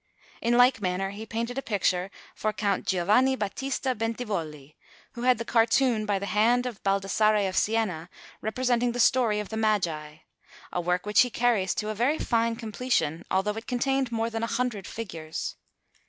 [0.41, 4.73] In like manner, he painted a picture for Count Giovanni Battista Bentivogli,
[5.13, 8.09] who had the cartoon by the hand of Baldassarre of Siena,
[8.41, 10.15] representing the story of the Magi:
[10.73, 14.41] a work which he carried to a very fine completion, although it contained more than
[14.41, 15.55] a hundred figures.